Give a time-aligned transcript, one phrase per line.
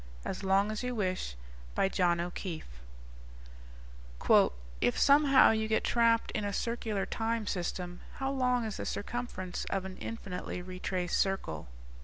[0.25, 1.35] AS LONG AS YOU WISH
[1.77, 2.63] _If,
[4.97, 7.99] somehow, you get trapped in a circular time system...
[8.15, 11.67] how long is the circumference of an infinitely retraced circle?